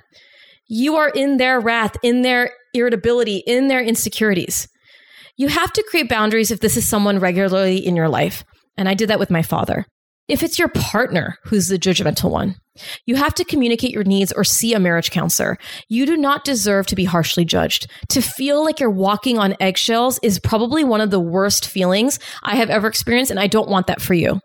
[0.68, 4.68] You are in their wrath, in their irritability, in their insecurities.
[5.38, 8.44] You have to create boundaries if this is someone regularly in your life.
[8.78, 9.86] And I did that with my father.
[10.28, 12.56] If it's your partner who's the judgmental one,
[13.06, 15.58] you have to communicate your needs or see a marriage counselor.
[15.88, 17.88] You do not deserve to be harshly judged.
[18.10, 22.56] To feel like you're walking on eggshells is probably one of the worst feelings I
[22.56, 24.40] have ever experienced, and I don't want that for you.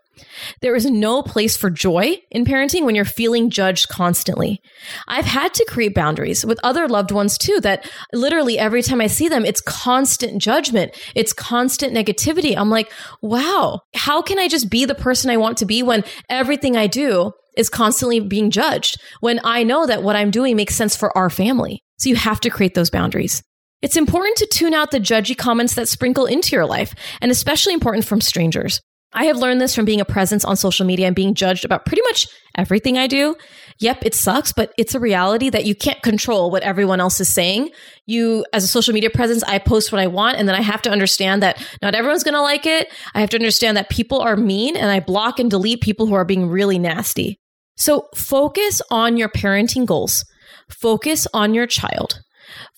[0.61, 4.61] There is no place for joy in parenting when you're feeling judged constantly.
[5.07, 9.07] I've had to create boundaries with other loved ones too, that literally every time I
[9.07, 12.55] see them, it's constant judgment, it's constant negativity.
[12.55, 16.03] I'm like, wow, how can I just be the person I want to be when
[16.29, 20.75] everything I do is constantly being judged when I know that what I'm doing makes
[20.75, 21.83] sense for our family?
[21.97, 23.43] So you have to create those boundaries.
[23.81, 27.73] It's important to tune out the judgy comments that sprinkle into your life, and especially
[27.73, 28.79] important from strangers.
[29.13, 31.85] I have learned this from being a presence on social media and being judged about
[31.85, 33.35] pretty much everything I do.
[33.79, 37.33] Yep, it sucks, but it's a reality that you can't control what everyone else is
[37.33, 37.71] saying.
[38.05, 40.81] You, as a social media presence, I post what I want, and then I have
[40.83, 42.87] to understand that not everyone's going to like it.
[43.13, 46.13] I have to understand that people are mean, and I block and delete people who
[46.13, 47.37] are being really nasty.
[47.75, 50.23] So focus on your parenting goals,
[50.69, 52.21] focus on your child.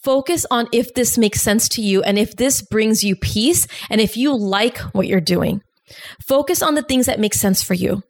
[0.04, 4.00] Focus on if this makes sense to you and if this brings you peace and
[4.00, 5.62] if you like what you're doing.
[6.26, 8.02] Focus on the things that make sense for you.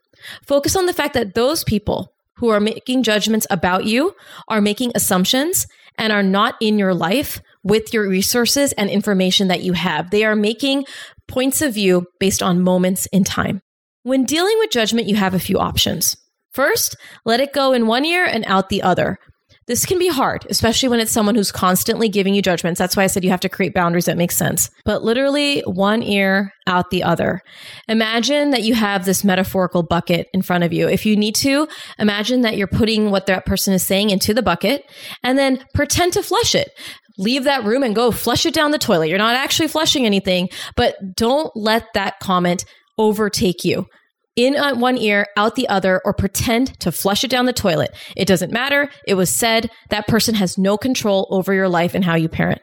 [0.46, 4.14] Focus on the fact that those people who are making judgments about you
[4.48, 5.66] are making assumptions
[5.98, 10.10] and are not in your life with your resources and information that you have.
[10.10, 10.84] They are making
[11.28, 13.60] points of view based on moments in time.
[14.02, 16.16] When dealing with judgment, you have a few options.
[16.52, 19.18] First, let it go in one ear and out the other.
[19.66, 22.78] This can be hard, especially when it's someone who's constantly giving you judgments.
[22.78, 24.70] That's why I said you have to create boundaries that make sense.
[24.84, 27.40] But literally, one ear out the other.
[27.88, 30.88] Imagine that you have this metaphorical bucket in front of you.
[30.88, 31.66] If you need to,
[31.98, 34.84] imagine that you're putting what that person is saying into the bucket
[35.22, 36.70] and then pretend to flush it
[37.16, 39.08] leave that room and go flush it down the toilet.
[39.08, 42.64] You're not actually flushing anything, but don't let that comment
[42.98, 43.86] overtake you
[44.36, 47.94] in one ear, out the other, or pretend to flush it down the toilet.
[48.16, 48.90] It doesn't matter.
[49.06, 52.60] It was said that person has no control over your life and how you parent.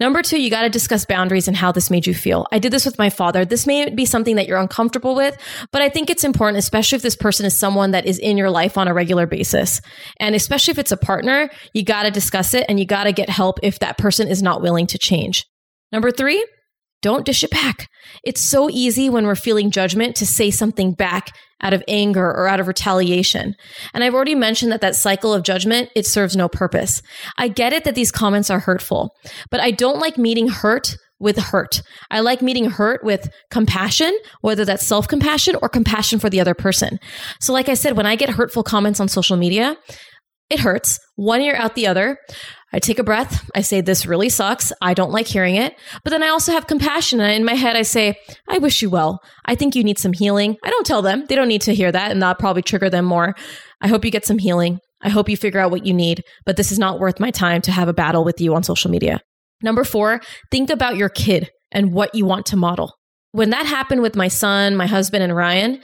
[0.00, 2.46] Number two, you got to discuss boundaries and how this made you feel.
[2.50, 3.44] I did this with my father.
[3.44, 5.36] This may be something that you're uncomfortable with,
[5.70, 8.50] but I think it's important, especially if this person is someone that is in your
[8.50, 9.80] life on a regular basis.
[10.18, 13.12] And especially if it's a partner, you got to discuss it and you got to
[13.12, 15.46] get help if that person is not willing to change.
[15.92, 16.44] Number three,
[17.02, 17.88] don't dish it back.
[18.24, 22.48] It's so easy when we're feeling judgment to say something back out of anger or
[22.48, 23.54] out of retaliation.
[23.94, 27.02] And I've already mentioned that that cycle of judgment, it serves no purpose.
[27.38, 29.14] I get it that these comments are hurtful,
[29.50, 31.82] but I don't like meeting hurt with hurt.
[32.10, 36.54] I like meeting hurt with compassion, whether that's self compassion or compassion for the other
[36.54, 36.98] person.
[37.40, 39.76] So, like I said, when I get hurtful comments on social media,
[40.50, 40.98] it hurts.
[41.14, 42.18] One ear out the other.
[42.72, 43.48] I take a breath.
[43.54, 44.72] I say, This really sucks.
[44.80, 45.76] I don't like hearing it.
[46.04, 47.20] But then I also have compassion.
[47.20, 48.18] And in my head, I say,
[48.48, 49.20] I wish you well.
[49.44, 50.56] I think you need some healing.
[50.64, 51.26] I don't tell them.
[51.28, 52.10] They don't need to hear that.
[52.10, 53.34] And that'll probably trigger them more.
[53.80, 54.78] I hope you get some healing.
[55.02, 56.22] I hope you figure out what you need.
[56.46, 58.90] But this is not worth my time to have a battle with you on social
[58.90, 59.20] media.
[59.62, 60.20] Number four,
[60.50, 62.94] think about your kid and what you want to model.
[63.32, 65.80] When that happened with my son, my husband, and Ryan,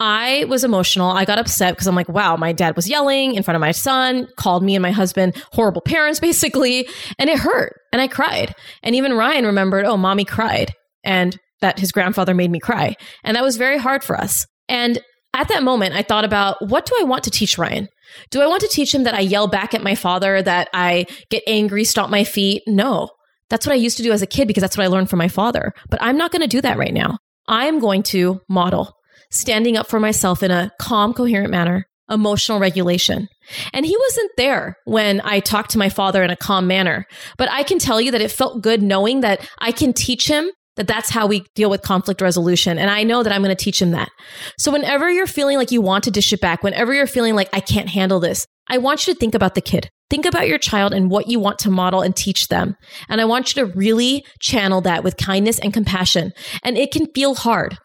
[0.00, 1.10] I was emotional.
[1.10, 3.72] I got upset because I'm like, wow, my dad was yelling in front of my
[3.72, 6.88] son, called me and my husband horrible parents, basically.
[7.18, 7.80] And it hurt.
[7.92, 8.54] And I cried.
[8.82, 10.72] And even Ryan remembered, oh, mommy cried.
[11.04, 12.94] And that his grandfather made me cry.
[13.24, 14.46] And that was very hard for us.
[14.68, 15.00] And
[15.34, 17.88] at that moment, I thought about what do I want to teach Ryan?
[18.30, 21.06] Do I want to teach him that I yell back at my father, that I
[21.30, 22.62] get angry, stomp my feet?
[22.66, 23.10] No.
[23.50, 25.18] That's what I used to do as a kid because that's what I learned from
[25.18, 25.72] my father.
[25.90, 27.18] But I'm not going to do that right now.
[27.48, 28.94] I'm going to model
[29.30, 33.28] standing up for myself in a calm, coherent manner, emotional regulation.
[33.72, 37.06] And he wasn't there when I talked to my father in a calm manner.
[37.36, 40.50] But I can tell you that it felt good knowing that I can teach him
[40.76, 42.78] that that's how we deal with conflict resolution.
[42.78, 44.10] And I know that I'm going to teach him that.
[44.58, 47.48] So whenever you're feeling like you want to dish it back, whenever you're feeling like
[47.52, 49.90] I can't handle this, I want you to think about the kid.
[50.08, 52.76] Think about your child and what you want to model and teach them.
[53.08, 56.32] And I want you to really channel that with kindness and compassion.
[56.62, 57.76] And it can feel hard.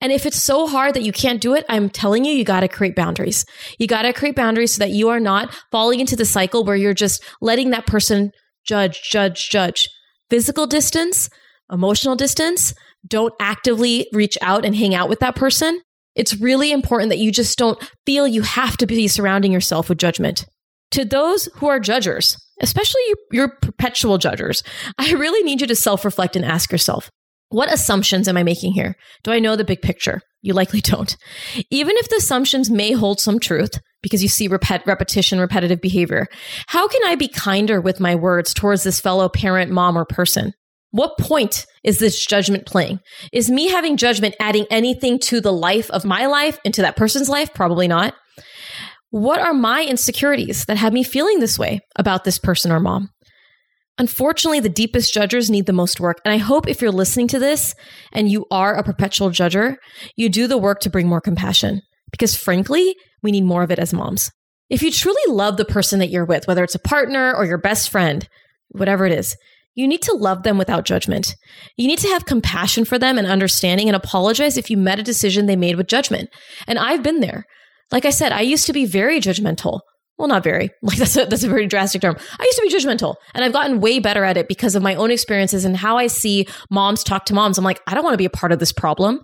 [0.00, 2.60] And if it's so hard that you can't do it, I'm telling you, you got
[2.60, 3.44] to create boundaries.
[3.78, 6.76] You got to create boundaries so that you are not falling into the cycle where
[6.76, 8.30] you're just letting that person
[8.66, 9.88] judge, judge, judge.
[10.28, 11.30] Physical distance,
[11.70, 12.74] emotional distance.
[13.06, 15.80] Don't actively reach out and hang out with that person.
[16.14, 19.98] It's really important that you just don't feel you have to be surrounding yourself with
[19.98, 20.46] judgment.
[20.92, 24.62] To those who are judgers, especially your perpetual judgers,
[24.98, 27.10] I really need you to self reflect and ask yourself
[27.48, 28.96] what assumptions am I making here?
[29.22, 30.20] Do I know the big picture?
[30.42, 31.16] You likely don't.
[31.70, 36.26] Even if the assumptions may hold some truth, because you see repet- repetition, repetitive behavior,
[36.66, 40.52] how can I be kinder with my words towards this fellow parent, mom, or person?
[40.92, 43.00] What point is this judgment playing?
[43.32, 46.96] Is me having judgment adding anything to the life of my life and to that
[46.96, 47.52] person's life?
[47.52, 48.14] Probably not.
[49.10, 53.10] What are my insecurities that have me feeling this way about this person or mom?
[53.98, 56.20] Unfortunately, the deepest judgers need the most work.
[56.24, 57.74] And I hope if you're listening to this
[58.12, 59.76] and you are a perpetual judger,
[60.16, 61.80] you do the work to bring more compassion.
[62.10, 64.30] Because frankly, we need more of it as moms.
[64.68, 67.58] If you truly love the person that you're with, whether it's a partner or your
[67.58, 68.28] best friend,
[68.70, 69.36] whatever it is,
[69.74, 71.34] you need to love them without judgment.
[71.76, 75.04] You need to have compassion for them and understanding and apologize if you met a
[75.04, 76.30] decision they made with judgment.
[76.66, 77.44] And I've been there.
[77.92, 79.80] Like I said, I used to be very judgmental
[80.18, 80.70] well, not very.
[80.82, 82.16] Like that's a, that's a very drastic term.
[82.38, 84.94] I used to be judgmental and I've gotten way better at it because of my
[84.94, 87.58] own experiences and how I see moms talk to moms.
[87.58, 89.20] I'm like, I don't want to be a part of this problem.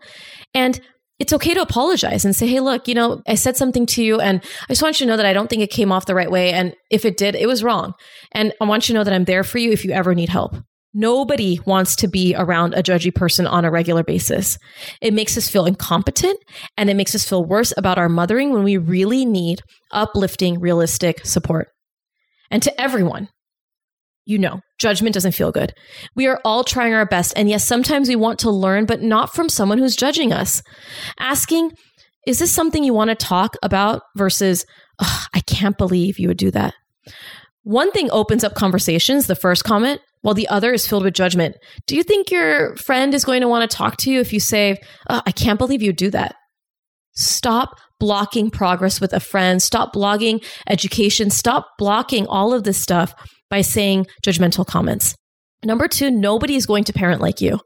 [0.54, 0.80] And
[1.18, 4.20] it's okay to apologize and say, Hey, look, you know, I said something to you
[4.20, 6.16] and I just want you to know that I don't think it came off the
[6.16, 6.52] right way.
[6.52, 7.94] And if it did, it was wrong.
[8.32, 10.30] And I want you to know that I'm there for you if you ever need
[10.30, 10.56] help.
[10.94, 14.58] Nobody wants to be around a judgy person on a regular basis.
[15.00, 16.38] It makes us feel incompetent
[16.76, 21.24] and it makes us feel worse about our mothering when we really need uplifting, realistic
[21.24, 21.68] support.
[22.50, 23.28] And to everyone,
[24.26, 25.72] you know, judgment doesn't feel good.
[26.14, 27.32] We are all trying our best.
[27.36, 30.62] And yes, sometimes we want to learn, but not from someone who's judging us.
[31.18, 31.72] Asking,
[32.26, 34.66] is this something you want to talk about versus,
[35.00, 36.74] I can't believe you would do that.
[37.64, 41.56] One thing opens up conversations, the first comment, while the other is filled with judgment.
[41.86, 44.40] Do you think your friend is going to want to talk to you if you
[44.40, 44.78] say,
[45.10, 46.34] oh, I can't believe you do that?
[47.14, 49.62] Stop blocking progress with a friend.
[49.62, 51.30] Stop blogging education.
[51.30, 53.14] Stop blocking all of this stuff
[53.50, 55.14] by saying judgmental comments.
[55.64, 57.60] Number two, nobody is going to parent like you.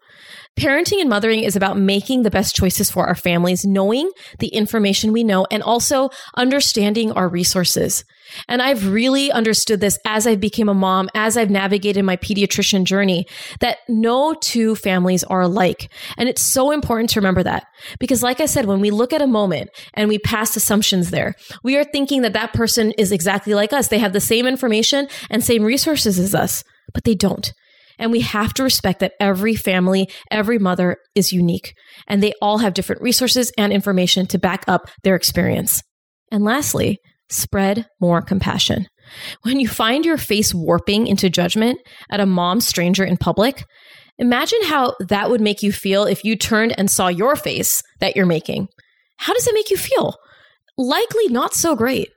[0.58, 5.12] Parenting and mothering is about making the best choices for our families, knowing the information
[5.12, 8.04] we know, and also understanding our resources.
[8.48, 12.84] And I've really understood this as I've became a mom, as I've navigated my pediatrician
[12.84, 13.26] journey,
[13.60, 15.92] that no two families are alike.
[16.16, 17.66] And it's so important to remember that.
[17.98, 21.34] Because like I said, when we look at a moment and we pass assumptions there,
[21.62, 23.88] we are thinking that that person is exactly like us.
[23.88, 27.52] They have the same information and same resources as us, but they don't.
[27.98, 31.74] And we have to respect that every family, every mother is unique,
[32.06, 35.82] and they all have different resources and information to back up their experience.
[36.30, 38.86] And lastly, spread more compassion.
[39.42, 41.80] When you find your face warping into judgment
[42.10, 43.64] at a mom stranger in public,
[44.18, 48.16] imagine how that would make you feel if you turned and saw your face that
[48.16, 48.68] you're making.
[49.18, 50.16] How does it make you feel?
[50.76, 52.10] Likely not so great.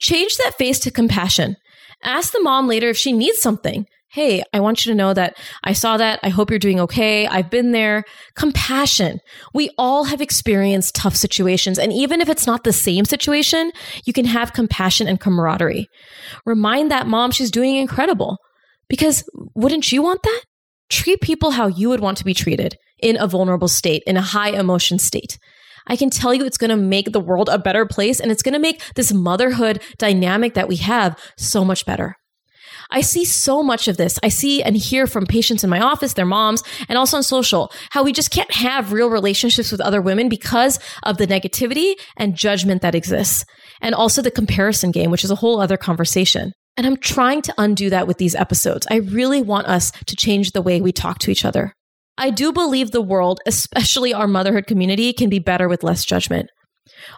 [0.00, 1.56] Change that face to compassion.
[2.02, 3.86] Ask the mom later if she needs something.
[4.14, 6.20] Hey, I want you to know that I saw that.
[6.22, 7.26] I hope you're doing okay.
[7.26, 8.04] I've been there.
[8.36, 9.18] Compassion.
[9.52, 11.80] We all have experienced tough situations.
[11.80, 13.72] And even if it's not the same situation,
[14.04, 15.88] you can have compassion and camaraderie.
[16.46, 18.38] Remind that mom she's doing incredible.
[18.88, 20.42] Because wouldn't you want that?
[20.88, 24.22] Treat people how you would want to be treated in a vulnerable state, in a
[24.22, 25.40] high emotion state.
[25.88, 28.42] I can tell you it's going to make the world a better place and it's
[28.42, 32.16] going to make this motherhood dynamic that we have so much better.
[32.94, 34.20] I see so much of this.
[34.22, 37.72] I see and hear from patients in my office, their moms, and also on social,
[37.90, 42.36] how we just can't have real relationships with other women because of the negativity and
[42.36, 43.44] judgment that exists.
[43.80, 46.52] And also the comparison game, which is a whole other conversation.
[46.76, 48.86] And I'm trying to undo that with these episodes.
[48.88, 51.72] I really want us to change the way we talk to each other.
[52.16, 56.48] I do believe the world, especially our motherhood community, can be better with less judgment.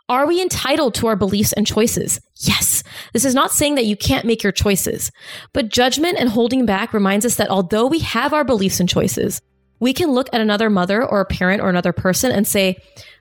[0.09, 2.21] Are we entitled to our beliefs and choices?
[2.37, 2.83] Yes.
[3.12, 5.11] This is not saying that you can't make your choices,
[5.53, 9.41] but judgment and holding back reminds us that although we have our beliefs and choices,
[9.81, 12.79] we can look at another mother or a parent or another person and say,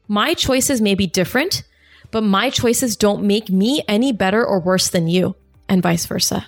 [0.07, 1.63] my choices may be different,
[2.11, 5.35] but my choices don't make me any better or worse than you,
[5.67, 6.47] and vice versa.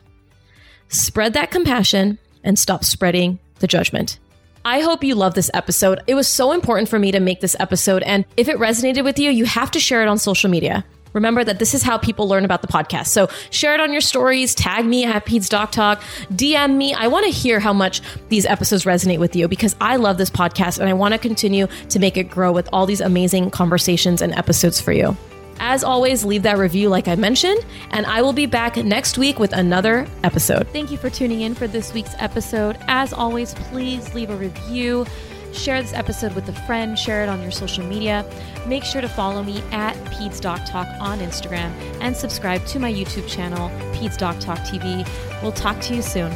[0.90, 4.20] Spread that compassion and stop spreading the judgment.
[4.68, 6.02] I hope you love this episode.
[6.08, 8.04] It was so important for me to make this episode.
[8.04, 10.84] And if it resonated with you, you have to share it on social media.
[11.14, 13.08] Remember that this is how people learn about the podcast.
[13.08, 16.02] So share it on your stories, tag me at Peds Doc Talk,
[16.34, 16.94] DM me.
[16.94, 20.30] I want to hear how much these episodes resonate with you because I love this
[20.30, 24.22] podcast and I want to continue to make it grow with all these amazing conversations
[24.22, 25.16] and episodes for you.
[25.60, 29.40] As always, leave that review like I mentioned, and I will be back next week
[29.40, 30.68] with another episode.
[30.70, 32.78] Thank you for tuning in for this week's episode.
[32.88, 35.06] As always, please leave a review.
[35.54, 38.30] Share this episode with a friend, share it on your social media.
[38.68, 42.94] Make sure to follow me at Peds Doc Talk on Instagram and subscribe to my
[42.94, 45.08] YouTube channel, Peds Doc Talk TV.
[45.42, 46.32] We'll talk to you soon.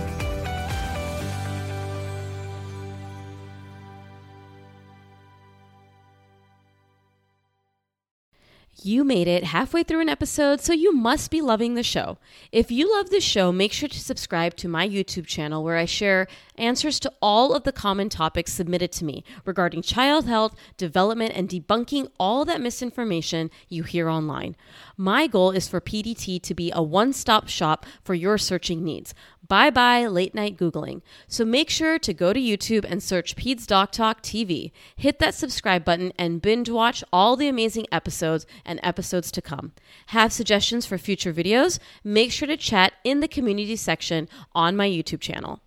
[8.84, 12.18] You made it halfway through an episode, so you must be loving the show.
[12.52, 15.86] If you love the show, make sure to subscribe to my YouTube channel where I
[15.86, 16.26] share
[16.56, 21.48] answers to all of the common topics submitted to me regarding child health, development, and
[21.48, 24.56] debunking all that misinformation you hear online.
[24.98, 29.14] My goal is for PDT to be a one stop shop for your searching needs.
[29.52, 31.02] Bye bye late night Googling.
[31.28, 34.72] So make sure to go to YouTube and search Peds Doc Talk TV.
[34.96, 39.74] Hit that subscribe button and binge watch all the amazing episodes and episodes to come.
[40.08, 41.80] Have suggestions for future videos?
[42.02, 45.60] Make sure to chat in the community section on my YouTube channel.